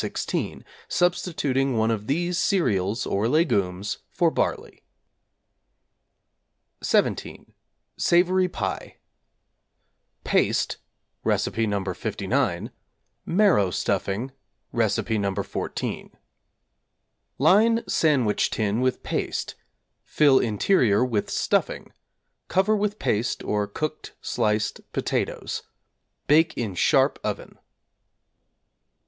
16, 0.01 0.65
substituting 0.87 1.77
one 1.77 1.91
of 1.91 2.07
these 2.07 2.35
cereals 2.35 3.05
or 3.05 3.27
légumes 3.27 3.97
for 4.09 4.31
barley. 4.31 4.81
=17. 6.83 7.51
Savory 7.97 8.47
Pie= 8.47 8.95
Paste 10.23 10.77
(Recipe 11.23 11.67
No. 11.67 11.83
59), 11.93 12.71
marrow 13.27 13.69
stuffing 13.69 14.31
(Recipe 14.71 15.19
No. 15.19 15.35
14). 15.35 16.09
Line 17.37 17.83
sandwich 17.87 18.49
tin 18.49 18.81
with 18.81 19.03
paste; 19.03 19.53
fill 20.03 20.39
interior 20.39 21.05
with 21.05 21.29
stuffing; 21.29 21.93
cover 22.47 22.75
with 22.75 22.97
paste 22.97 23.43
or 23.43 23.67
cooked 23.67 24.15
sliced 24.19 24.81
potatoes; 24.93 25.61
bake 26.25 26.57
in 26.57 26.73
sharp 26.73 27.19
oven. 27.23 27.59